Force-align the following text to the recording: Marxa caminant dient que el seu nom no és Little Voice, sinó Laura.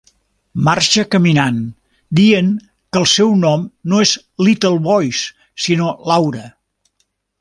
Marxa 0.67 1.03
caminant 1.15 1.59
dient 2.21 2.49
que 2.61 3.01
el 3.03 3.07
seu 3.11 3.35
nom 3.43 3.67
no 3.93 3.99
és 4.07 4.15
Little 4.49 4.81
Voice, 4.89 5.29
sinó 5.67 5.93
Laura. 6.15 6.49